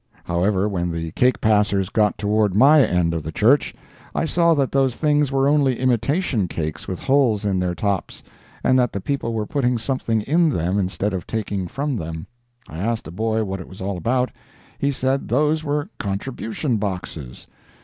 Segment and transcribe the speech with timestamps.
[0.23, 3.75] However, when the cake passers got toward my end of the church,
[4.15, 8.23] I saw that those things were only imitation cakes with holes in their tops,
[8.63, 12.25] and that the people were putting something in them instead of taking from them.
[12.67, 14.31] I asked a boy what it was all about.
[14.79, 17.45] He said those were contribution boxes.